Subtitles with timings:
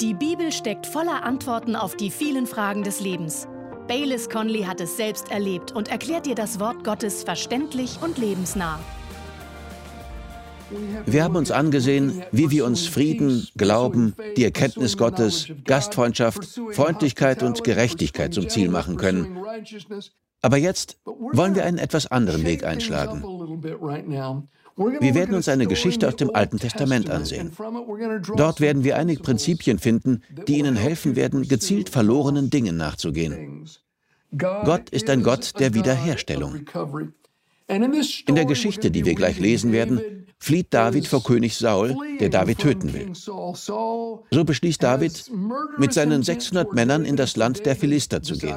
[0.00, 3.48] Die Bibel steckt voller Antworten auf die vielen Fragen des Lebens.
[3.88, 8.78] Baylis Conley hat es selbst erlebt und erklärt dir das Wort Gottes verständlich und lebensnah.
[11.06, 17.64] Wir haben uns angesehen, wie wir uns Frieden, Glauben, die Erkenntnis Gottes, Gastfreundschaft, Freundlichkeit und
[17.64, 19.38] Gerechtigkeit zum Ziel machen können.
[20.42, 23.24] Aber jetzt wollen wir einen etwas anderen Weg einschlagen.
[24.76, 27.52] Wir werden uns eine Geschichte aus dem Alten Testament ansehen.
[28.36, 33.66] Dort werden wir einige Prinzipien finden, die Ihnen helfen werden, gezielt verlorenen Dingen nachzugehen.
[34.36, 36.66] Gott ist ein Gott der Wiederherstellung.
[37.68, 42.58] In der Geschichte, die wir gleich lesen werden, flieht David vor König Saul, der David
[42.58, 43.14] töten will.
[43.14, 45.30] So beschließt David,
[45.78, 48.56] mit seinen 600 Männern in das Land der Philister zu gehen.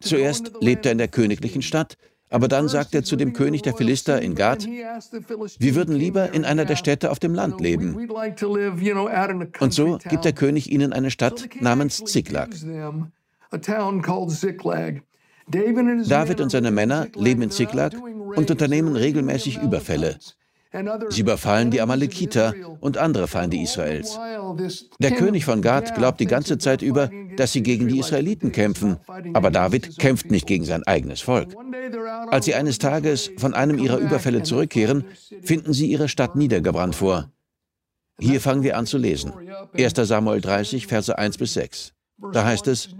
[0.00, 1.98] Zuerst lebt er in der königlichen Stadt,
[2.30, 6.44] aber dann sagt er zu dem König der Philister in Gad, wir würden lieber in
[6.44, 8.08] einer der Städte auf dem Land leben.
[9.60, 12.50] Und so gibt der König ihnen eine Stadt namens Ziklag.
[15.50, 17.94] David und seine Männer leben in Ziklag
[18.36, 20.16] und unternehmen regelmäßig Überfälle.
[21.08, 24.18] Sie überfallen die Amalekiter und andere Feinde Israels.
[25.00, 28.98] Der König von Gad glaubt die ganze Zeit über, dass sie gegen die Israeliten kämpfen,
[29.34, 31.56] aber David kämpft nicht gegen sein eigenes Volk.
[32.28, 35.04] Als sie eines Tages von einem ihrer Überfälle zurückkehren,
[35.42, 37.30] finden sie ihre Stadt niedergebrannt vor.
[38.20, 39.32] Hier fangen wir an zu lesen.
[39.72, 39.94] 1.
[39.96, 41.94] Samuel 30, Verse 1 bis 6.
[42.32, 42.90] Da heißt es,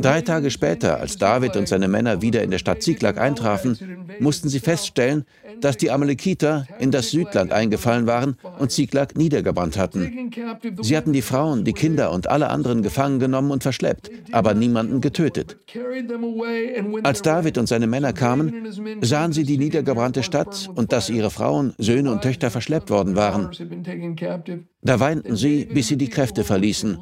[0.00, 3.78] drei Tage später, als David und seine Männer wieder in der Stadt Ziklag eintrafen,
[4.18, 5.24] mussten sie feststellen,
[5.60, 10.30] dass die Amalekiter in das Südland eingefallen waren und Ziklag niedergebrannt hatten.
[10.80, 15.00] Sie hatten die Frauen, die Kinder und alle anderen gefangen genommen und verschleppt, aber niemanden
[15.00, 15.56] getötet.
[17.02, 18.66] Als David und seine Männer kamen,
[19.00, 23.50] sahen sie die niedergebrannte Stadt und dass ihre Frauen, Söhne und Töchter verschleppt worden waren.
[24.82, 26.98] Da weinten sie, bis sie die Kräfte verließen.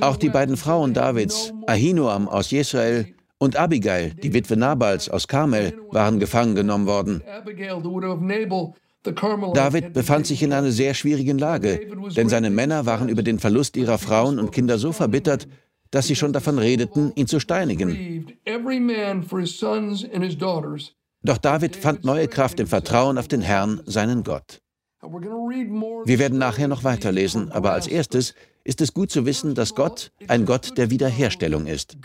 [0.00, 5.74] Auch die beiden Frauen Davids, Ahinoam aus Jesrael und Abigail, die Witwe Nabals aus Karmel,
[5.90, 7.22] waren gefangen genommen worden.
[9.54, 11.80] David befand sich in einer sehr schwierigen Lage,
[12.16, 15.48] denn seine Männer waren über den Verlust ihrer Frauen und Kinder so verbittert,
[15.90, 18.26] dass sie schon davon redeten, ihn zu steinigen.
[21.24, 24.61] Doch David fand neue Kraft im Vertrauen auf den Herrn, seinen Gott.
[25.02, 30.12] Wir werden nachher noch weiterlesen, aber als erstes ist es gut zu wissen, dass Gott
[30.28, 31.96] ein Gott der Wiederherstellung ist.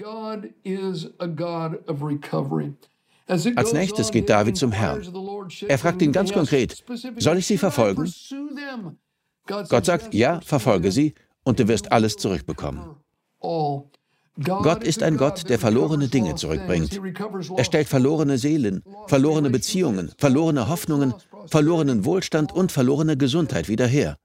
[3.28, 5.48] Als nächstes geht David zum Herrn.
[5.68, 6.84] Er fragt ihn ganz konkret,
[7.18, 8.12] soll ich sie verfolgen?
[9.46, 12.82] Gott sagt, ja, verfolge sie und du wirst alles zurückbekommen.
[14.40, 17.00] Gott ist ein Gott, der verlorene Dinge zurückbringt.
[17.58, 21.14] Er stellt verlorene Seelen, verlorene Beziehungen, verlorene Hoffnungen,
[21.50, 24.18] verlorenen Wohlstand und verlorene Gesundheit wieder her.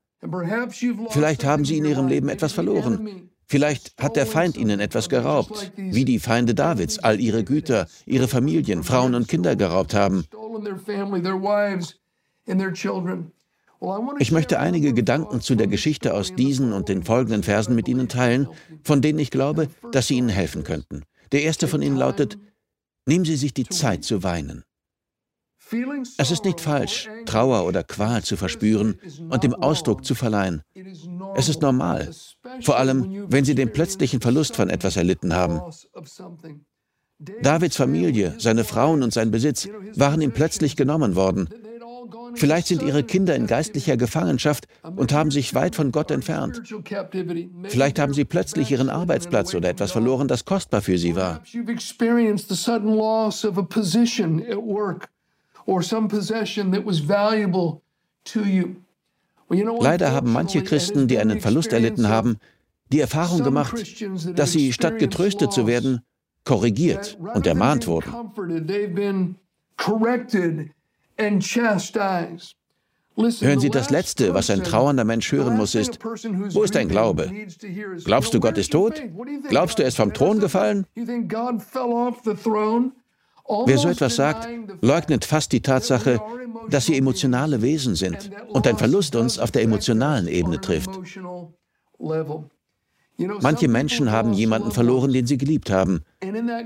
[1.10, 3.30] Vielleicht haben Sie in Ihrem Leben etwas verloren.
[3.46, 8.28] Vielleicht hat der Feind Ihnen etwas geraubt, wie die Feinde Davids all ihre Güter, ihre
[8.28, 10.24] Familien, Frauen und Kinder geraubt haben.
[14.20, 18.08] Ich möchte einige Gedanken zu der Geschichte aus diesen und den folgenden Versen mit Ihnen
[18.08, 18.48] teilen,
[18.84, 21.02] von denen ich glaube, dass sie Ihnen helfen könnten.
[21.32, 22.38] Der erste von ihnen lautet,
[23.06, 24.64] nehmen Sie sich die Zeit zu weinen.
[26.18, 28.98] Es ist nicht falsch, Trauer oder Qual zu verspüren
[29.30, 30.62] und dem Ausdruck zu verleihen.
[31.34, 32.10] Es ist normal,
[32.60, 35.60] vor allem wenn Sie den plötzlichen Verlust von etwas erlitten haben.
[37.42, 41.48] Davids Familie, seine Frauen und sein Besitz waren ihm plötzlich genommen worden.
[42.34, 44.66] Vielleicht sind ihre Kinder in geistlicher Gefangenschaft
[44.96, 46.62] und haben sich weit von Gott entfernt.
[47.64, 51.42] Vielleicht haben sie plötzlich ihren Arbeitsplatz oder etwas verloren, das kostbar für sie war.
[59.80, 62.38] Leider haben manche Christen, die einen Verlust erlitten haben,
[62.90, 63.74] die Erfahrung gemacht,
[64.34, 66.00] dass sie statt getröstet zu werden,
[66.44, 68.12] korrigiert und ermahnt wurden.
[73.14, 77.31] Hören Sie, das Letzte, was ein trauernder Mensch hören muss, ist, wo ist dein Glaube?
[78.04, 79.02] Glaubst du, Gott ist tot?
[79.48, 80.87] Glaubst du, er ist vom Thron gefallen?
[83.48, 84.48] Wer so etwas sagt,
[84.80, 86.20] leugnet fast die Tatsache,
[86.70, 90.90] dass wir emotionale Wesen sind und ein Verlust uns auf der emotionalen Ebene trifft.
[93.40, 96.02] Manche Menschen haben jemanden verloren, den sie geliebt haben.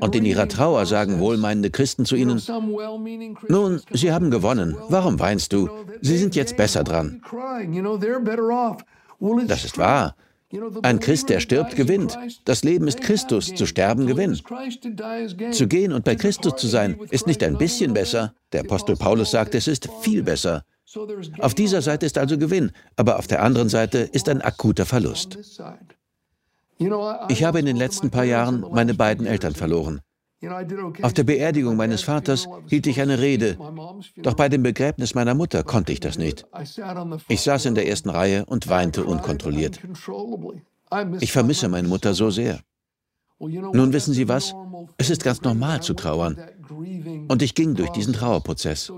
[0.01, 2.41] Und in ihrer Trauer sagen wohlmeinende Christen zu ihnen,
[3.49, 5.69] nun, sie haben gewonnen, warum weinst du?
[6.01, 7.21] Sie sind jetzt besser dran.
[9.47, 10.15] Das ist wahr.
[10.83, 12.19] Ein Christ, der stirbt, gewinnt.
[12.45, 14.43] Das Leben ist Christus, zu sterben gewinnt.
[15.53, 18.35] Zu gehen und bei Christus zu sein, ist nicht ein bisschen besser.
[18.53, 20.65] Der Apostel Paulus sagt, es ist viel besser.
[21.39, 25.39] Auf dieser Seite ist also Gewinn, aber auf der anderen Seite ist ein akuter Verlust.
[27.29, 30.01] Ich habe in den letzten paar Jahren meine beiden Eltern verloren.
[31.03, 33.57] Auf der Beerdigung meines Vaters hielt ich eine Rede,
[34.19, 36.47] doch bei dem Begräbnis meiner Mutter konnte ich das nicht.
[37.29, 39.81] Ich saß in der ersten Reihe und weinte unkontrolliert.
[41.21, 42.61] Ich vermisse meine Mutter so sehr.
[43.39, 44.55] Nun wissen Sie was?
[44.97, 46.39] Es ist ganz normal zu trauern.
[47.29, 48.91] Und ich ging durch diesen Trauerprozess.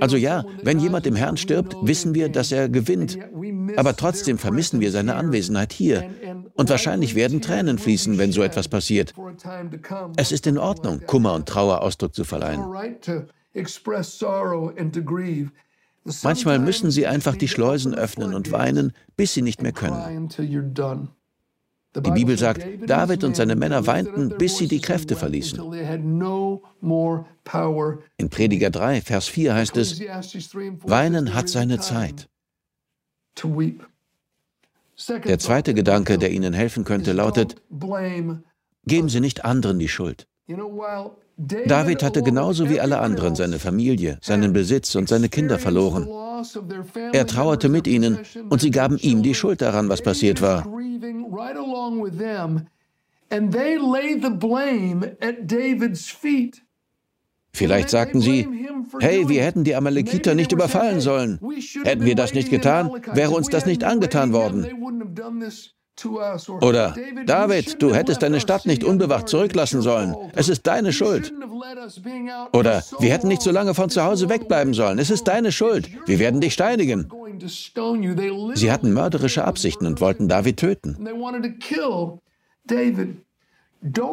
[0.00, 3.18] Also ja, wenn jemand im Herrn stirbt, wissen wir, dass er gewinnt.
[3.76, 6.10] Aber trotzdem vermissen wir seine Anwesenheit hier.
[6.54, 9.14] Und wahrscheinlich werden Tränen fließen, wenn so etwas passiert.
[10.16, 12.64] Es ist in Ordnung, Kummer und Trauer Ausdruck zu verleihen.
[16.22, 20.28] Manchmal müssen sie einfach die Schleusen öffnen und weinen, bis sie nicht mehr können.
[21.94, 25.60] Die Bibel sagt, David und seine Männer weinten, bis sie die Kräfte verließen.
[28.16, 32.28] In Prediger 3, Vers 4 heißt es, Weinen hat seine Zeit.
[35.24, 37.56] Der zweite Gedanke, der Ihnen helfen könnte, lautet,
[38.84, 40.26] geben Sie nicht anderen die Schuld.
[41.36, 46.08] David hatte genauso wie alle anderen seine Familie, seinen Besitz und seine Kinder verloren.
[47.12, 48.18] Er trauerte mit ihnen
[48.50, 50.66] und sie gaben ihm die Schuld daran, was passiert war.
[57.54, 58.48] Vielleicht sagten sie,
[59.00, 61.38] hey, wir hätten die Amalekiter nicht überfallen sollen.
[61.84, 64.66] Hätten wir das nicht getan, wäre uns das nicht angetan worden.
[66.60, 66.94] Oder
[67.26, 70.16] David, du hättest deine Stadt nicht unbewacht zurücklassen sollen.
[70.34, 71.32] Es ist deine Schuld.
[72.52, 74.98] Oder wir hätten nicht so lange von zu Hause wegbleiben sollen.
[74.98, 75.90] Es ist deine Schuld.
[76.06, 77.10] Wir werden dich steinigen.
[78.54, 80.96] Sie hatten mörderische Absichten und wollten David töten.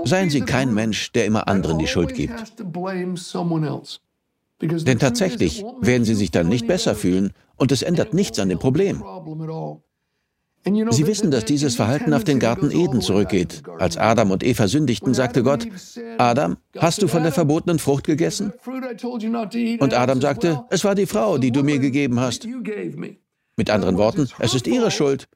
[0.06, 2.54] Seien Sie kein Mensch, der immer anderen die Schuld gibt.
[4.62, 8.60] Denn tatsächlich werden Sie sich dann nicht besser fühlen und es ändert nichts an dem
[8.60, 9.04] Problem.
[10.66, 13.64] Sie wissen, dass dieses Verhalten auf den Garten Eden zurückgeht.
[13.78, 15.68] Als Adam und Eva sündigten, sagte Gott,
[16.18, 18.52] Adam, hast du von der verbotenen Frucht gegessen?
[19.80, 22.48] Und Adam sagte, es war die Frau, die du mir gegeben hast.
[23.56, 25.28] Mit anderen Worten, es ist ihre Schuld.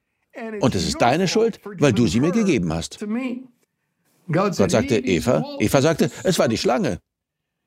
[0.59, 2.99] Und es ist deine Schuld, weil du sie mir gegeben hast.
[4.31, 6.99] Gott sagte Eva, Eva sagte, es war die Schlange.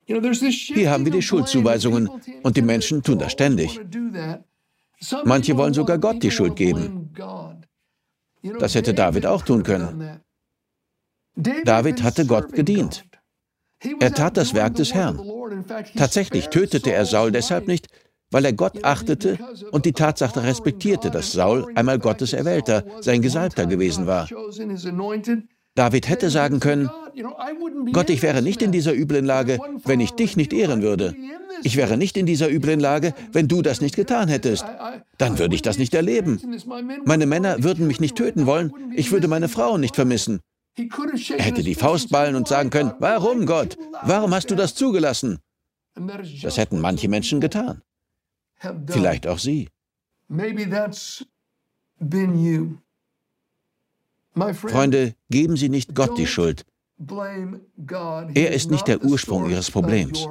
[0.07, 2.09] Hier haben wir die Schuldzuweisungen
[2.43, 3.81] und die Menschen tun das ständig.
[5.25, 7.11] Manche wollen sogar Gott die Schuld geben.
[8.59, 10.21] Das hätte David auch tun können.
[11.65, 13.05] David hatte Gott gedient.
[14.01, 15.21] Er tat das Werk des Herrn.
[15.97, 17.89] Tatsächlich tötete er Saul deshalb nicht,
[18.31, 19.39] weil er Gott achtete
[19.71, 24.29] und die Tatsache respektierte, dass Saul einmal Gottes Erwählter, sein Gesalbter gewesen war.
[25.77, 26.91] David hätte sagen können,
[27.93, 31.15] Gott, ich wäre nicht in dieser üblen Lage, wenn ich dich nicht ehren würde.
[31.63, 34.65] Ich wäre nicht in dieser üblen Lage, wenn du das nicht getan hättest.
[35.19, 36.41] Dann würde ich das nicht erleben.
[37.05, 38.73] Meine Männer würden mich nicht töten wollen.
[38.95, 40.41] Ich würde meine Frauen nicht vermissen.
[40.77, 43.79] Er hätte die Faust ballen und sagen können, warum Gott?
[44.03, 45.39] Warum hast du das zugelassen?
[46.43, 47.83] Das hätten manche Menschen getan.
[48.89, 49.69] Vielleicht auch Sie.
[54.55, 56.65] Freunde, geben Sie nicht Gott die Schuld.
[58.35, 60.27] Er ist nicht der Ursprung Ihres Problems.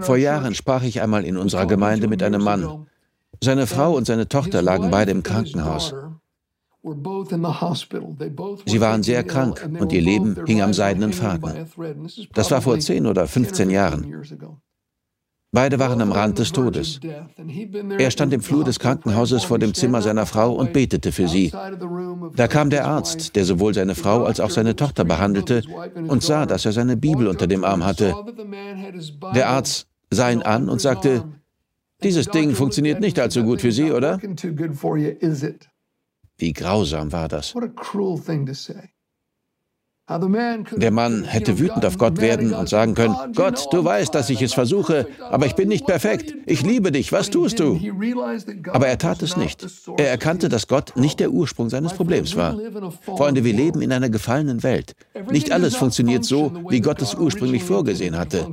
[0.00, 2.86] Vor Jahren sprach ich einmal in unserer Gemeinde mit einem Mann.
[3.40, 5.94] Seine Frau und seine Tochter lagen beide im Krankenhaus.
[8.66, 11.66] Sie waren sehr krank und ihr Leben hing am seidenen Faden.
[12.34, 14.22] Das war vor 10 oder 15 Jahren.
[15.54, 16.98] Beide waren am Rand des Todes.
[17.98, 21.52] Er stand im Flur des Krankenhauses vor dem Zimmer seiner Frau und betete für sie.
[22.34, 25.62] Da kam der Arzt, der sowohl seine Frau als auch seine Tochter behandelte,
[26.08, 28.16] und sah, dass er seine Bibel unter dem Arm hatte.
[29.36, 31.24] Der Arzt sah ihn an und sagte,
[32.02, 34.18] dieses Ding funktioniert nicht allzu gut für Sie, oder?
[36.36, 37.54] Wie grausam war das.
[40.06, 44.42] Der Mann hätte wütend auf Gott werden und sagen können, Gott, du weißt, dass ich
[44.42, 46.34] es versuche, aber ich bin nicht perfekt.
[46.44, 47.80] Ich liebe dich, was tust du?
[48.70, 49.66] Aber er tat es nicht.
[49.96, 52.58] Er erkannte, dass Gott nicht der Ursprung seines Problems war.
[53.16, 54.94] Freunde, wir leben in einer gefallenen Welt.
[55.30, 58.48] Nicht alles funktioniert so, wie Gott es ursprünglich vorgesehen hatte.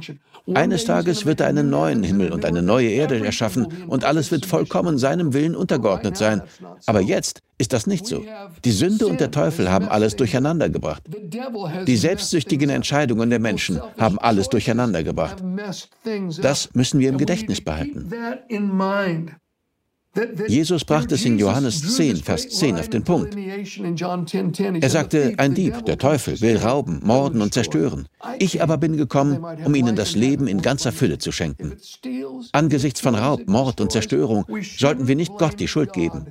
[0.54, 4.46] Eines Tages wird er einen neuen Himmel und eine neue Erde erschaffen und alles wird
[4.46, 6.44] vollkommen seinem Willen untergeordnet sein.
[6.86, 8.26] Aber jetzt ist das nicht so.
[8.66, 11.04] Die Sünde und der Teufel haben alles durcheinander gebracht.
[11.88, 15.42] Die selbstsüchtigen Entscheidungen der Menschen haben alles durcheinander gebracht.
[16.42, 18.12] Das müssen wir im Gedächtnis behalten.
[20.48, 23.34] Jesus brachte es in Johannes 10, Vers 10 auf den Punkt.
[23.38, 28.08] Er sagte, ein Dieb, der Teufel, will rauben, morden und zerstören.
[28.38, 31.78] Ich aber bin gekommen, um ihnen das Leben in ganzer Fülle zu schenken.
[32.52, 34.46] Angesichts von Raub, Mord und Zerstörung
[34.78, 36.26] sollten wir nicht Gott die Schuld geben.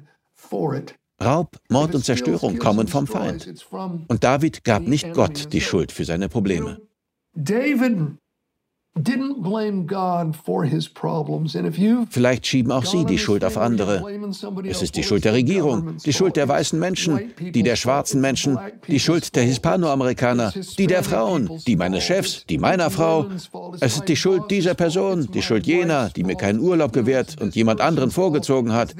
[1.23, 3.67] Raub, Mord und Zerstörung kommen vom Feind.
[4.09, 6.81] Und David gab nicht Gott die Schuld für seine Probleme.
[7.35, 8.19] David
[12.11, 14.05] Vielleicht schieben auch Sie die Schuld auf andere.
[14.65, 18.59] Es ist die Schuld der Regierung, die Schuld der weißen Menschen, die der schwarzen Menschen,
[18.89, 23.27] die Schuld der Hispanoamerikaner, die der Frauen, die meines Chefs, die meiner Frau.
[23.79, 27.55] Es ist die Schuld dieser Person, die Schuld jener, die mir keinen Urlaub gewährt und
[27.55, 28.97] jemand anderen vorgezogen hat.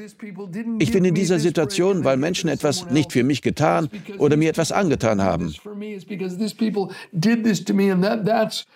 [0.79, 4.71] Ich bin in dieser Situation, weil Menschen etwas nicht für mich getan oder mir etwas
[4.71, 5.53] angetan haben.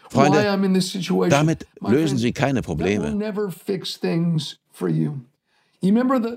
[0.09, 0.43] Freunde,
[1.29, 3.07] damit lösen Sie keine Probleme.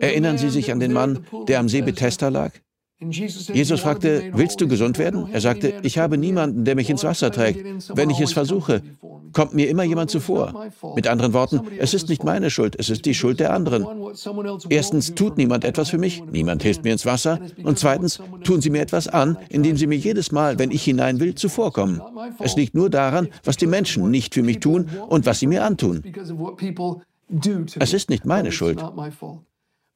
[0.01, 2.53] Erinnern Sie sich an den Mann, der am See Bethesda lag?
[3.01, 5.29] Jesus fragte, willst du gesund werden?
[5.33, 7.65] Er sagte, ich habe niemanden, der mich ins Wasser trägt.
[7.97, 8.83] Wenn ich es versuche,
[9.33, 10.69] kommt mir immer jemand zuvor.
[10.97, 13.87] Mit anderen Worten, es ist nicht meine Schuld, es ist die Schuld der anderen.
[14.69, 17.39] Erstens tut niemand etwas für mich, niemand hilft mir ins Wasser.
[17.63, 21.21] Und zweitens tun sie mir etwas an, indem sie mir jedes Mal, wenn ich hinein
[21.21, 22.03] will, zuvorkommen.
[22.41, 25.65] Es liegt nur daran, was die Menschen nicht für mich tun und was sie mir
[25.65, 26.03] antun.
[27.79, 28.83] Es ist nicht meine Schuld.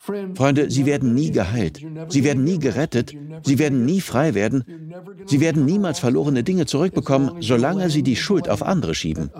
[0.02, 4.64] Freunde, sie werden nie geheilt, sie werden nie gerettet, sie werden nie frei werden,
[5.26, 9.30] sie werden niemals verlorene Dinge zurückbekommen, solange sie die Schuld auf andere schieben.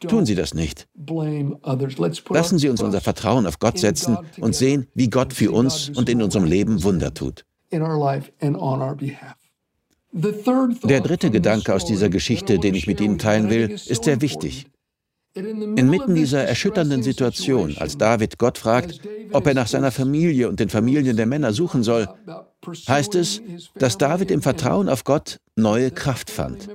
[0.00, 0.88] Tun Sie das nicht.
[2.28, 6.10] Lassen Sie uns unser Vertrauen auf Gott setzen und sehen, wie Gott für uns und
[6.10, 7.46] in unserem Leben Wunder tut.
[10.12, 14.66] Der dritte Gedanke aus dieser Geschichte, den ich mit Ihnen teilen will, ist sehr wichtig.
[15.76, 19.00] Inmitten dieser erschütternden Situation, als David Gott fragt,
[19.32, 22.08] ob er nach seiner Familie und den Familien der Männer suchen soll,
[22.88, 23.40] heißt es,
[23.74, 26.68] dass David im Vertrauen auf Gott neue Kraft fand.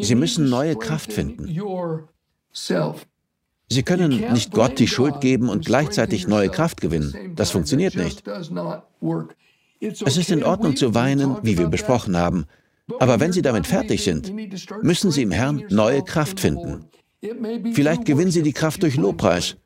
[0.00, 1.60] Sie müssen neue Kraft finden.
[3.68, 7.32] Sie können nicht Gott die Schuld geben und gleichzeitig neue Kraft gewinnen.
[7.36, 8.22] Das funktioniert nicht.
[9.80, 12.44] Es ist in Ordnung zu weinen, wie wir besprochen haben,
[12.98, 14.32] aber wenn Sie damit fertig sind,
[14.82, 16.86] müssen Sie im Herrn neue Kraft finden.
[17.72, 19.56] Vielleicht gewinnen Sie die Kraft durch Lobpreis.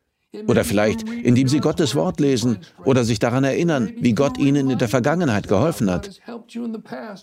[0.47, 4.79] Oder vielleicht, indem Sie Gottes Wort lesen oder sich daran erinnern, wie Gott Ihnen in
[4.79, 6.21] der Vergangenheit geholfen hat.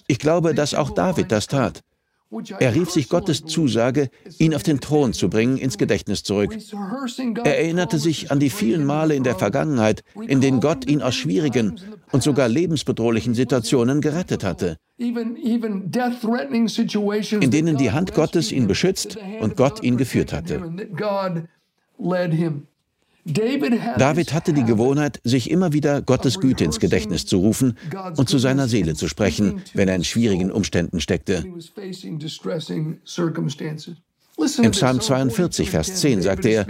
[0.08, 1.82] Ich glaube, dass auch David das tat.
[2.60, 4.10] Er rief sich Gottes Zusage,
[4.40, 6.58] ihn auf den Thron zu bringen, ins Gedächtnis zurück.
[7.44, 11.16] Er erinnerte sich an die vielen Male in der Vergangenheit, in denen Gott ihn aus
[11.16, 11.80] schwierigen
[12.12, 15.16] und sogar lebensbedrohlichen Situationen gerettet hatte, in
[17.52, 20.62] denen die Hand Gottes ihn beschützt und Gott ihn geführt hatte.
[23.25, 27.77] David hatte die Gewohnheit, sich immer wieder Gottes Güte ins Gedächtnis zu rufen
[28.18, 31.46] und zu seiner Seele zu sprechen, wenn er in schwierigen Umständen steckte.
[34.62, 36.65] Im Psalm 42, Vers 10 sagte er,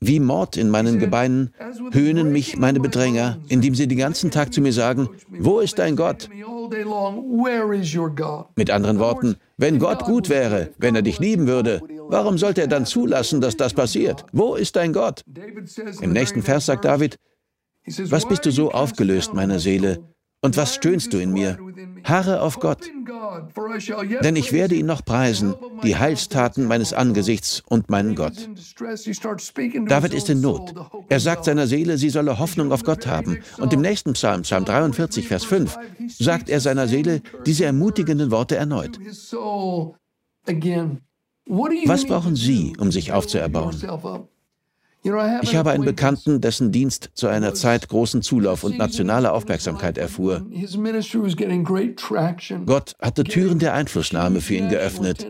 [0.00, 1.50] wie Mord in meinen Gebeinen
[1.92, 5.96] höhnen mich meine Bedränger, indem sie den ganzen Tag zu mir sagen, wo ist dein
[5.96, 6.28] Gott?
[8.54, 12.68] Mit anderen Worten, wenn Gott gut wäre, wenn er dich lieben würde, warum sollte er
[12.68, 14.24] dann zulassen, dass das passiert?
[14.32, 15.22] Wo ist dein Gott?
[16.00, 17.18] Im nächsten Vers sagt David,
[17.98, 20.04] was bist du so aufgelöst, meine Seele?
[20.42, 21.58] Und was stöhnst du in mir?
[22.04, 22.88] Harre auf Gott,
[24.22, 28.48] denn ich werde ihn noch preisen, die Heilstaten meines Angesichts und meinen Gott.
[29.88, 30.74] David ist in Not.
[31.08, 33.38] Er sagt seiner Seele, sie solle Hoffnung auf Gott haben.
[33.58, 38.56] Und im nächsten Psalm, Psalm 43, Vers 5, sagt er seiner Seele diese ermutigenden Worte
[38.56, 39.00] erneut.
[41.46, 43.74] Was brauchen Sie, um sich aufzuerbauen?
[45.42, 50.44] Ich habe einen Bekannten, dessen Dienst zu einer Zeit großen Zulauf und nationaler Aufmerksamkeit erfuhr.
[52.66, 55.26] Gott hatte Türen der Einflussnahme für ihn geöffnet.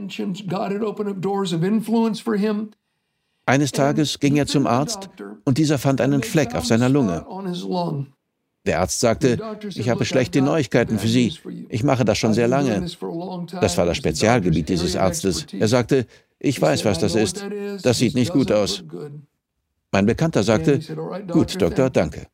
[3.49, 5.11] Eines Tages ging er zum Arzt
[5.45, 7.27] und dieser fand einen Fleck auf seiner Lunge.
[8.67, 9.39] Der Arzt sagte,
[9.75, 11.33] ich habe schlechte Neuigkeiten für Sie.
[11.69, 12.87] Ich mache das schon sehr lange.
[13.61, 15.47] Das war das Spezialgebiet dieses Arztes.
[15.53, 16.07] Er sagte,
[16.39, 17.45] ich weiß, was das ist.
[17.83, 18.83] Das sieht nicht gut aus.
[19.93, 20.81] Mein Bekannter sagte,
[21.29, 22.27] gut, Doktor, danke.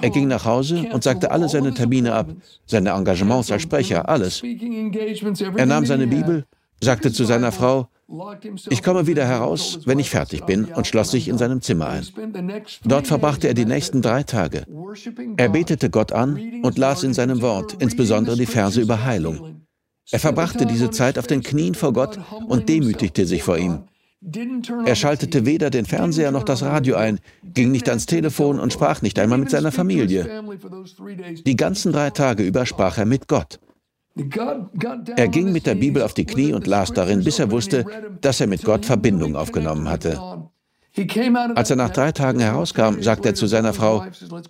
[0.00, 2.30] Er ging nach Hause und sagte alle seine Termine ab,
[2.66, 4.42] seine Engagements als Sprecher, alles.
[4.42, 6.46] Er nahm seine Bibel,
[6.82, 7.88] sagte zu seiner Frau,
[8.70, 12.06] ich komme wieder heraus, wenn ich fertig bin, und schloss sich in seinem Zimmer ein.
[12.84, 14.64] Dort verbrachte er die nächsten drei Tage.
[15.36, 19.66] Er betete Gott an und las in seinem Wort, insbesondere die Verse über Heilung.
[20.10, 22.18] Er verbrachte diese Zeit auf den Knien vor Gott
[22.48, 23.84] und demütigte sich vor ihm.
[24.84, 29.02] Er schaltete weder den Fernseher noch das Radio ein, ging nicht ans Telefon und sprach
[29.02, 30.44] nicht einmal mit seiner Familie.
[31.46, 33.60] Die ganzen drei Tage über sprach er mit Gott.
[35.16, 37.84] Er ging mit der Bibel auf die Knie und las darin, bis er wusste,
[38.20, 40.18] dass er mit Gott Verbindung aufgenommen hatte.
[41.54, 44.04] Als er nach drei Tagen herauskam, sagte er zu seiner Frau,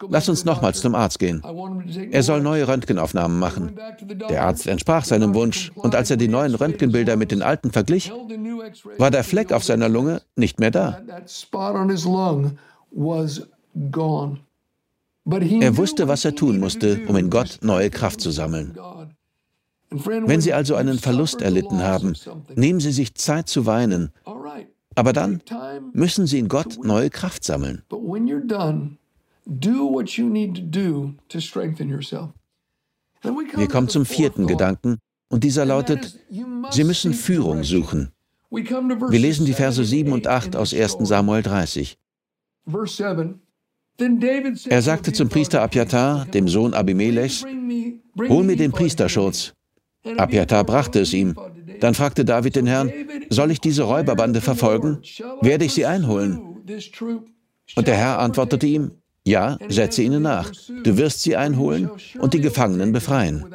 [0.09, 1.43] lass uns nochmals zum Arzt gehen.
[2.11, 3.79] Er soll neue Röntgenaufnahmen machen.
[4.31, 8.11] Der Arzt entsprach seinem Wunsch, und als er die neuen Röntgenbilder mit den alten verglich,
[8.97, 11.02] war der Fleck auf seiner Lunge nicht mehr da.
[15.61, 18.76] Er wusste, was er tun musste, um in Gott neue Kraft zu sammeln.
[19.90, 22.14] Wenn Sie also einen Verlust erlitten haben,
[22.54, 24.12] nehmen Sie sich Zeit zu weinen
[24.94, 25.42] aber dann
[25.92, 27.82] müssen sie in Gott neue Kraft sammeln.
[33.23, 36.18] Wir kommen zum vierten Gedanken und dieser lautet,
[36.70, 38.12] Sie müssen Führung suchen.
[38.50, 41.97] Wir lesen die Verse 7 und 8 aus 1 Samuel 30.
[44.68, 47.44] Er sagte zum Priester Abjatar, dem Sohn Abimelechs,
[48.28, 49.54] Hol mir den Priesterschutz.
[50.16, 51.37] Abjatar brachte es ihm.
[51.80, 52.92] Dann fragte David den Herrn,
[53.28, 55.00] soll ich diese Räuberbande verfolgen?
[55.40, 56.40] Werde ich sie einholen?
[57.76, 58.92] Und der Herr antwortete ihm,
[59.25, 60.50] ja, setze ihnen nach.
[60.83, 63.54] Du wirst sie einholen und die Gefangenen befreien.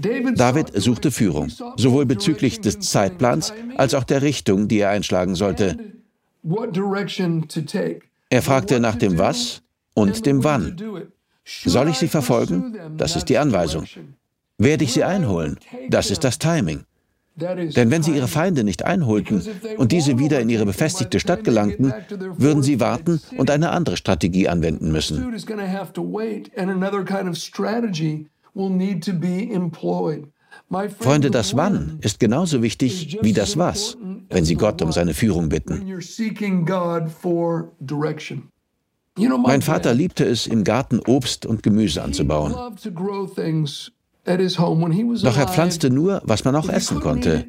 [0.00, 5.76] David suchte Führung, sowohl bezüglich des Zeitplans als auch der Richtung, die er einschlagen sollte.
[8.30, 9.62] Er fragte nach dem Was
[9.94, 10.76] und dem Wann.
[11.64, 12.76] Soll ich sie verfolgen?
[12.96, 13.84] Das ist die Anweisung.
[14.58, 15.58] Werde ich sie einholen?
[15.88, 16.84] Das ist das Timing.
[17.36, 19.42] Denn wenn sie ihre Feinde nicht einholten
[19.76, 21.94] und diese wieder in ihre befestigte Stadt gelangten,
[22.36, 25.36] würden sie warten und eine andere Strategie anwenden müssen.
[30.98, 33.96] Freunde, das Wann ist genauso wichtig wie das Was,
[34.28, 35.86] wenn Sie Gott um seine Führung bitten.
[39.18, 42.54] Mein Vater liebte es, im Garten Obst und Gemüse anzubauen.
[44.24, 47.46] Doch er pflanzte nur, was man auch essen konnte.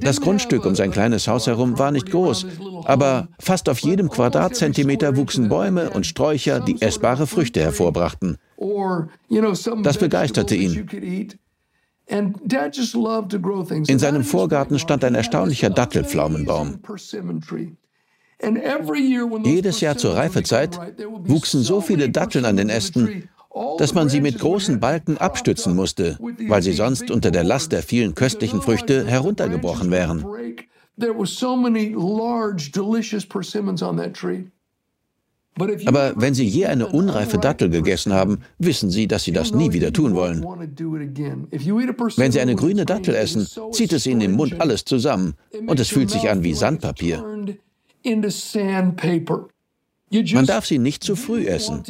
[0.00, 2.46] Das Grundstück um sein kleines Haus herum war nicht groß,
[2.84, 8.36] aber fast auf jedem Quadratzentimeter wuchsen Bäume und Sträucher, die essbare Früchte hervorbrachten.
[9.82, 10.86] Das begeisterte ihn.
[13.86, 16.78] In seinem Vorgarten stand ein erstaunlicher Dattelpflaumenbaum.
[19.44, 20.78] Jedes Jahr zur Reifezeit
[21.24, 23.28] wuchsen so viele Datteln an den Ästen,
[23.78, 27.82] dass man sie mit großen Balken abstützen musste, weil sie sonst unter der Last der
[27.82, 30.24] vielen köstlichen Früchte heruntergebrochen wären.
[35.84, 39.72] Aber wenn Sie je eine unreife Dattel gegessen haben, wissen Sie, dass Sie das nie
[39.72, 40.42] wieder tun wollen.
[42.16, 45.34] Wenn Sie eine grüne Dattel essen, zieht es Ihnen im Mund alles zusammen
[45.66, 47.22] und es fühlt sich an wie Sandpapier.
[50.34, 51.82] Man darf sie nicht zu früh essen,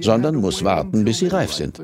[0.00, 1.80] sondern muss warten, bis sie reif sind.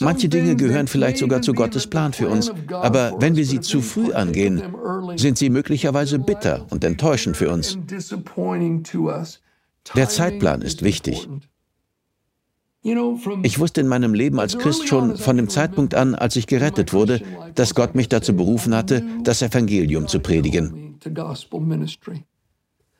[0.00, 3.82] Manche Dinge gehören vielleicht sogar zu Gottes Plan für uns, aber wenn wir sie zu
[3.82, 4.62] früh angehen,
[5.16, 7.76] sind sie möglicherweise bitter und enttäuschend für uns.
[9.94, 11.28] Der Zeitplan ist wichtig.
[13.42, 16.92] Ich wusste in meinem Leben als Christ schon von dem Zeitpunkt an, als ich gerettet
[16.92, 17.20] wurde,
[17.54, 20.98] dass Gott mich dazu berufen hatte, das Evangelium zu predigen.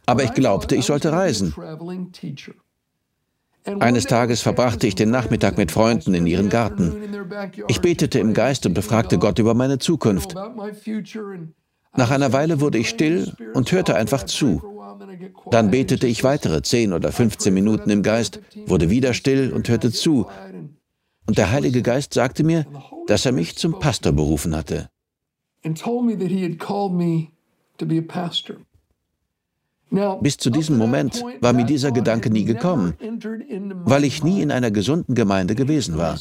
[0.07, 1.55] Aber ich glaubte, ich sollte reisen.
[3.81, 6.94] Eines Tages verbrachte ich den Nachmittag mit Freunden in ihren Garten.
[7.66, 10.35] Ich betete im Geist und befragte Gott über meine Zukunft.
[11.96, 14.75] Nach einer Weile wurde ich still und hörte einfach zu.
[15.51, 19.92] Dann betete ich weitere 10 oder 15 Minuten im Geist, wurde wieder still und hörte
[19.92, 20.27] zu.
[21.27, 22.66] Und der Heilige Geist sagte mir,
[23.07, 24.88] dass er mich zum Pastor berufen hatte.
[30.20, 32.94] Bis zu diesem Moment war mir dieser Gedanke nie gekommen,
[33.85, 36.18] weil ich nie in einer gesunden Gemeinde gewesen war.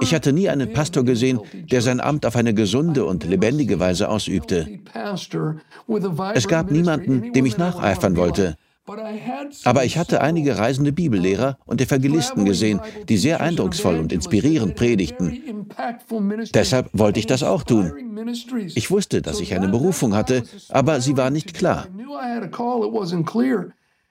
[0.00, 1.40] Ich hatte nie einen Pastor gesehen,
[1.70, 4.80] der sein Amt auf eine gesunde und lebendige Weise ausübte.
[6.34, 8.56] Es gab niemanden, dem ich nacheifern wollte.
[9.64, 15.68] Aber ich hatte einige reisende Bibellehrer und Evangelisten gesehen, die sehr eindrucksvoll und inspirierend predigten.
[16.54, 17.92] Deshalb wollte ich das auch tun.
[18.74, 21.86] Ich wusste, dass ich eine Berufung hatte, aber sie war nicht klar.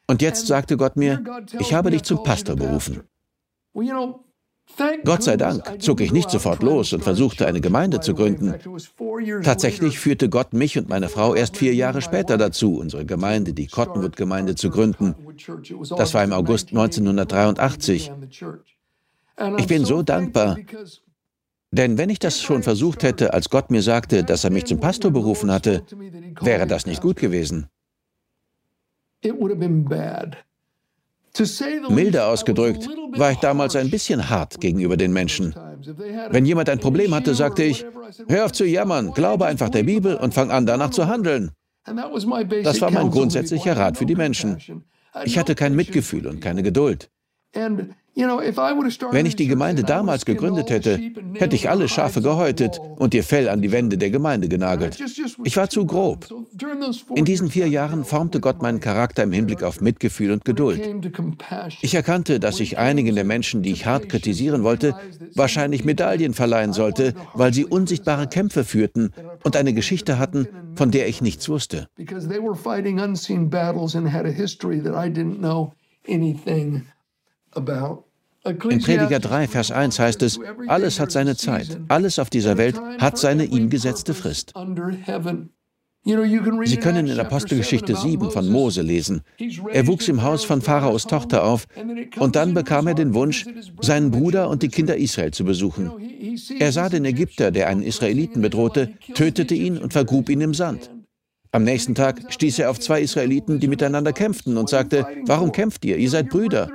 [0.07, 1.23] Und jetzt sagte Gott mir,
[1.59, 3.03] ich habe dich zum Pastor berufen.
[5.03, 8.55] Gott sei Dank zog ich nicht sofort los und versuchte, eine Gemeinde zu gründen.
[9.43, 13.67] Tatsächlich führte Gott mich und meine Frau erst vier Jahre später dazu, unsere Gemeinde, die
[13.67, 15.15] Cottonwood-Gemeinde, zu gründen.
[15.97, 18.11] Das war im August 1983.
[19.57, 20.57] Ich bin so dankbar,
[21.71, 24.79] Denn wenn ich das schon versucht hätte, als Gott mir sagte, dass er mich zum
[24.79, 25.83] Pastor berufen hatte,
[26.41, 27.67] wäre das nicht gut gewesen.
[31.89, 35.55] Milde ausgedrückt, war ich damals ein bisschen hart gegenüber den Menschen.
[36.29, 37.85] Wenn jemand ein Problem hatte, sagte ich,
[38.27, 41.51] hör auf zu jammern, glaube einfach der Bibel und fang an, danach zu handeln.
[41.85, 44.83] Das war mein grundsätzlicher Rat für die Menschen.
[45.23, 47.09] Ich hatte kein Mitgefühl und keine Geduld.
[48.15, 50.99] Wenn ich die Gemeinde damals gegründet hätte,
[51.35, 55.01] hätte ich alle Schafe gehäutet und ihr Fell an die Wände der Gemeinde genagelt.
[55.43, 56.27] Ich war zu grob.
[57.15, 60.81] In diesen vier Jahren formte Gott meinen Charakter im Hinblick auf Mitgefühl und Geduld.
[61.81, 64.95] Ich erkannte, dass ich einigen der Menschen, die ich hart kritisieren wollte,
[65.35, 71.07] wahrscheinlich Medaillen verleihen sollte, weil sie unsichtbare Kämpfe führten und eine Geschichte hatten, von der
[71.07, 71.87] ich nichts wusste.
[78.45, 82.79] In Prediger 3, Vers 1 heißt es, alles hat seine Zeit, alles auf dieser Welt
[82.99, 84.53] hat seine ihm gesetzte Frist.
[86.05, 89.21] Sie können in Apostelgeschichte 7 von Mose lesen.
[89.71, 91.67] Er wuchs im Haus von Pharaos Tochter auf
[92.17, 93.45] und dann bekam er den Wunsch,
[93.81, 95.91] seinen Bruder und die Kinder Israel zu besuchen.
[96.57, 100.89] Er sah den Ägypter, der einen Israeliten bedrohte, tötete ihn und vergrub ihn im Sand.
[101.51, 105.83] Am nächsten Tag stieß er auf zwei Israeliten, die miteinander kämpften und sagte, warum kämpft
[105.83, 105.97] ihr?
[105.97, 106.69] Ihr seid Brüder.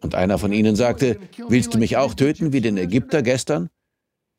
[0.00, 3.70] Und einer von ihnen sagte, willst du mich auch töten wie den Ägypter gestern?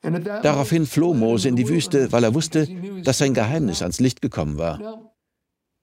[0.02, 2.68] Daraufhin floh Mose in die Wüste, weil er wusste,
[3.04, 5.12] dass sein Geheimnis ans Licht gekommen war.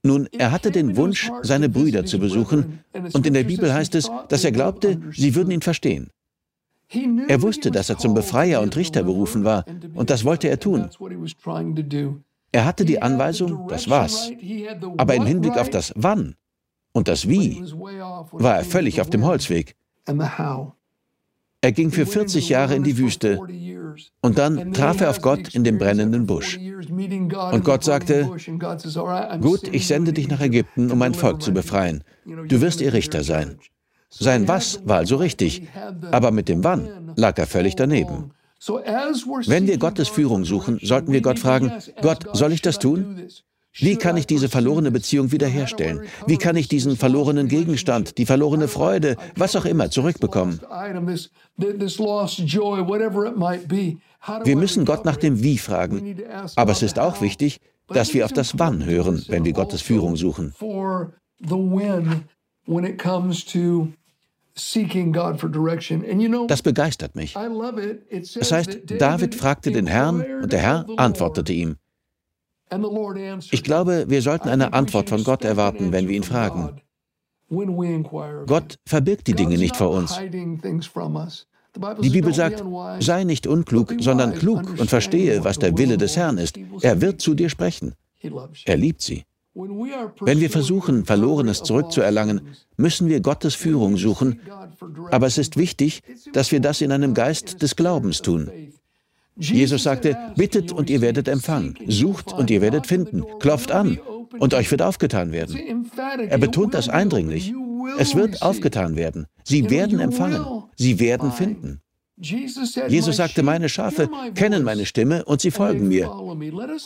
[0.04, 2.80] Nun, er hatte den Wunsch, seine Brüder zu besuchen,
[3.12, 6.10] und in der Bibel heißt es, dass er glaubte, sie würden ihn verstehen.
[7.26, 10.90] Er wusste, dass er zum Befreier und Richter berufen war, und das wollte er tun.
[12.52, 14.30] Er hatte die Anweisung, das war's.
[14.98, 16.36] Aber im Hinblick auf das Wann
[16.94, 17.60] und das Wie
[18.32, 19.76] war er völlig auf dem Holzweg.
[21.60, 23.40] Er ging für 40 Jahre in die Wüste
[24.20, 26.58] und dann traf er auf Gott in dem brennenden Busch.
[26.58, 28.30] Und Gott sagte,
[29.40, 32.04] gut, ich sende dich nach Ägypten, um mein Volk zu befreien.
[32.24, 33.58] Du wirst ihr Richter sein.
[34.10, 35.68] Sein Was war also richtig,
[36.12, 38.30] aber mit dem Wann lag er völlig daneben.
[39.46, 43.26] Wenn wir Gottes Führung suchen, sollten wir Gott fragen, Gott, soll ich das tun?
[43.78, 46.02] Wie kann ich diese verlorene Beziehung wiederherstellen?
[46.26, 50.60] Wie kann ich diesen verlorenen Gegenstand, die verlorene Freude, was auch immer, zurückbekommen?
[54.44, 56.16] Wir müssen Gott nach dem Wie fragen.
[56.56, 60.16] Aber es ist auch wichtig, dass wir auf das Wann hören, wenn wir Gottes Führung
[60.16, 60.54] suchen.
[66.46, 67.36] Das begeistert mich.
[68.14, 71.76] Es heißt, David fragte den Herrn und der Herr antwortete ihm.
[73.50, 76.80] Ich glaube, wir sollten eine Antwort von Gott erwarten, wenn wir ihn fragen.
[78.46, 80.18] Gott verbirgt die Dinge nicht vor uns.
[82.00, 82.64] Die Bibel sagt,
[83.00, 86.56] sei nicht unklug, sondern klug und verstehe, was der Wille des Herrn ist.
[86.82, 87.94] Er wird zu dir sprechen.
[88.64, 89.24] Er liebt sie.
[89.54, 92.40] Wenn wir versuchen, Verlorenes zurückzuerlangen,
[92.76, 94.40] müssen wir Gottes Führung suchen,
[95.12, 98.50] aber es ist wichtig, dass wir das in einem Geist des Glaubens tun.
[99.36, 103.98] Jesus sagte, bittet und ihr werdet empfangen, sucht und ihr werdet finden, klopft an
[104.38, 105.90] und euch wird aufgetan werden.
[106.28, 107.52] Er betont das eindringlich.
[107.98, 109.26] Es wird aufgetan werden.
[109.42, 110.44] Sie werden empfangen.
[110.76, 111.80] Sie werden finden.
[112.16, 116.10] Jesus sagte, meine Schafe kennen meine Stimme und sie folgen mir.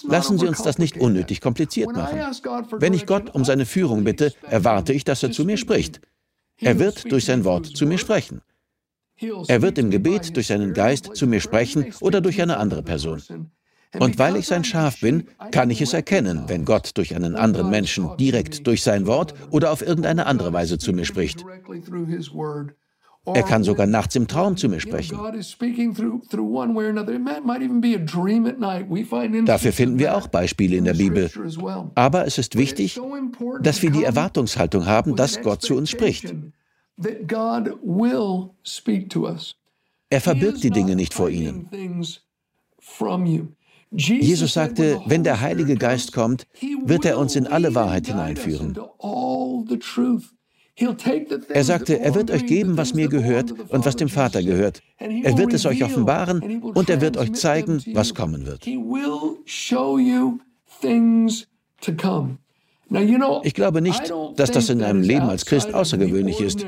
[0.09, 2.19] Lassen Sie uns das nicht unnötig kompliziert machen.
[2.79, 6.01] Wenn ich Gott um seine Führung bitte, erwarte ich, dass er zu mir spricht.
[6.61, 8.41] Er wird durch sein Wort zu mir sprechen.
[9.49, 13.23] Er wird im Gebet durch seinen Geist zu mir sprechen oder durch eine andere Person.
[13.99, 17.71] Und weil ich sein Schaf bin, kann ich es erkennen, wenn Gott durch einen anderen
[17.71, 21.45] Menschen direkt durch sein Wort oder auf irgendeine andere Weise zu mir spricht.
[23.35, 25.19] Er kann sogar nachts im Traum zu mir sprechen.
[29.45, 31.31] Dafür finden wir auch Beispiele in der Bibel.
[31.95, 33.01] Aber es ist wichtig,
[33.61, 36.35] dass wir die Erwartungshaltung haben, dass Gott zu uns spricht.
[40.11, 41.69] Er verbirgt die Dinge nicht vor ihnen.
[43.91, 46.47] Jesus sagte, wenn der Heilige Geist kommt,
[46.85, 48.79] wird er uns in alle Wahrheit hineinführen.
[51.49, 54.83] Er sagte, er wird euch geben, was mir gehört und was dem Vater gehört.
[54.99, 58.67] Er wird es euch offenbaren und er wird euch zeigen, was kommen wird.
[62.91, 66.65] Ich glaube nicht, dass das in einem Leben als Christ außergewöhnlich ist.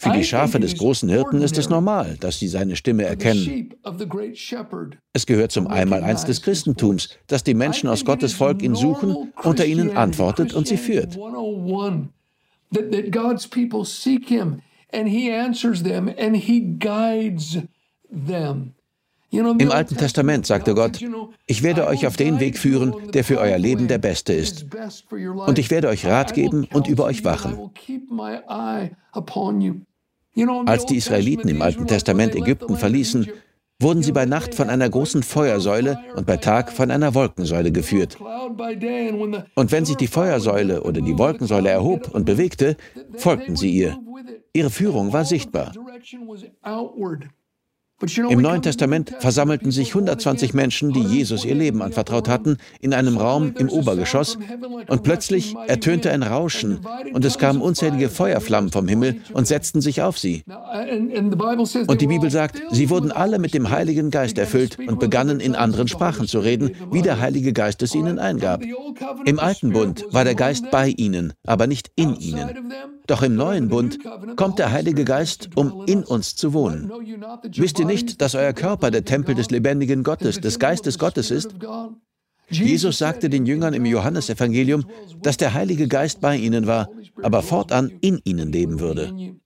[0.00, 3.74] Für die Schafe des großen Hirten ist es normal, dass sie seine Stimme erkennen.
[5.12, 9.58] Es gehört zum Einmaleins des Christentums, dass die Menschen aus Gottes Volk ihn suchen und
[9.58, 11.18] er ihnen antwortet und sie führt.
[14.90, 17.58] And he answers them and he guides
[19.30, 21.00] Im Alten Testament sagte Gott,
[21.46, 24.66] ich werde euch auf den Weg führen, der für euer Leben der beste ist.
[25.46, 27.70] Und ich werde euch Rat geben und über euch wachen.
[30.66, 33.28] Als die Israeliten im Alten Testament Ägypten verließen,
[33.80, 38.18] wurden sie bei Nacht von einer großen Feuersäule und bei Tag von einer Wolkensäule geführt.
[38.20, 42.76] Und wenn sich die Feuersäule oder die Wolkensäule erhob und bewegte,
[43.16, 43.98] folgten sie ihr.
[44.52, 45.72] Ihre Führung war sichtbar.
[48.00, 53.16] Im Neuen Testament versammelten sich 120 Menschen, die Jesus ihr Leben anvertraut hatten, in einem
[53.16, 54.38] Raum im Obergeschoss
[54.86, 56.78] und plötzlich ertönte ein Rauschen
[57.12, 60.44] und es kamen unzählige Feuerflammen vom Himmel und setzten sich auf sie.
[61.88, 65.56] Und die Bibel sagt, sie wurden alle mit dem Heiligen Geist erfüllt und begannen in
[65.56, 68.62] anderen Sprachen zu reden, wie der Heilige Geist es ihnen eingab.
[69.24, 72.97] Im alten Bund war der Geist bei ihnen, aber nicht in ihnen.
[73.08, 73.98] Doch im neuen Bund
[74.36, 76.92] kommt der Heilige Geist, um in uns zu wohnen.
[77.56, 81.54] Wisst ihr nicht, dass euer Körper der Tempel des lebendigen Gottes, des Geistes Gottes ist?
[82.50, 84.84] Jesus sagte den Jüngern im Johannesevangelium,
[85.22, 86.90] dass der Heilige Geist bei ihnen war,
[87.22, 89.36] aber fortan in ihnen leben würde.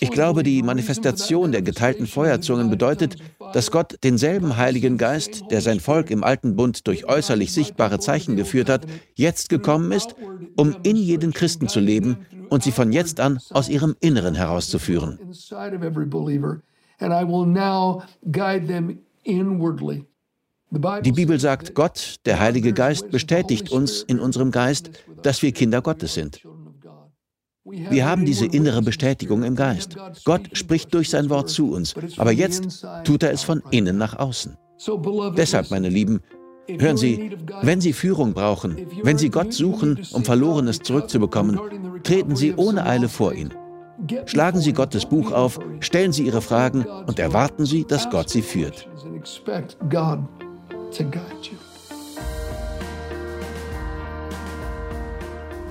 [0.00, 3.16] Ich glaube, die Manifestation der geteilten Feuerzungen bedeutet,
[3.52, 8.34] dass Gott denselben Heiligen Geist, der sein Volk im alten Bund durch äußerlich sichtbare Zeichen
[8.34, 10.16] geführt hat, jetzt gekommen ist,
[10.56, 15.18] um in jeden Christen zu leben und sie von jetzt an aus ihrem Inneren herauszuführen.
[21.04, 24.90] Die Bibel sagt, Gott, der Heilige Geist, bestätigt uns in unserem Geist,
[25.22, 26.42] dass wir Kinder Gottes sind.
[27.68, 29.96] Wir haben diese innere Bestätigung im Geist.
[30.24, 34.16] Gott spricht durch sein Wort zu uns, aber jetzt tut er es von innen nach
[34.18, 34.56] außen.
[35.36, 36.20] Deshalb, meine Lieben,
[36.68, 41.58] hören Sie, wenn Sie Führung brauchen, wenn Sie Gott suchen, um Verlorenes zurückzubekommen,
[42.04, 43.52] treten Sie ohne Eile vor ihn.
[44.26, 48.42] Schlagen Sie Gottes Buch auf, stellen Sie Ihre Fragen und erwarten Sie, dass Gott Sie
[48.42, 48.88] führt.